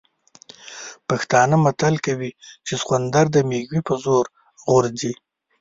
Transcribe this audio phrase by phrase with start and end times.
[1.07, 2.31] پښتانه متل کوي
[2.65, 4.25] چې سخوندر د مېږوي په زور
[4.69, 5.13] غورځي.